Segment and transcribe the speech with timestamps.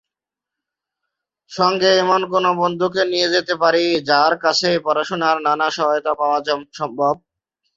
[1.51, 6.39] সঙ্গে এমন কোনো বন্ধুকে নিয়ে যেতে পারি, যার কাছে পড়াশুনার নানা সহায়তা পাওয়া
[6.79, 7.13] সম্ভব।